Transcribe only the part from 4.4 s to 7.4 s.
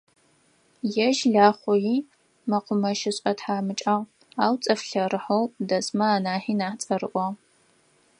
ау цӏыф лъэрыхьэу дэсмэ анахьи нахь цӏэрыӏуагъ.